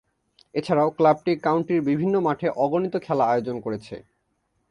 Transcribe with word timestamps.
এছাড়াও, 0.55 0.89
ক্লাবটি 0.89 1.31
কাউন্টির 1.37 1.81
বিভিন্ন 1.81 2.15
মাঠে 2.19 2.47
অগণিত 2.55 2.95
খেলা 2.97 3.25
আয়োজন 3.25 3.57
করেছে। 3.59 3.95